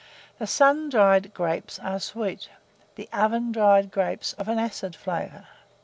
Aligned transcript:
The 0.39 0.47
sun 0.47 0.89
dried 0.89 1.31
grapes 1.31 1.77
are 1.77 1.99
sweet, 1.99 2.49
the 2.95 3.07
oven 3.13 3.51
dried 3.51 3.85
of 4.39 4.47
an 4.47 4.57
acid 4.57 4.95
flavour. 4.95 5.45